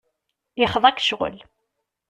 [0.59, 1.37] Yexḍa-k ccɣel.